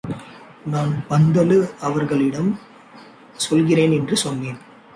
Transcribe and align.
நான் 0.65 0.93
பந்துலு 1.09 1.57
அவர்களிடம் 1.79 2.59
சொல்கிறேன் 3.37 3.91
என்று 3.91 4.17
சொன்னேன். 4.17 4.57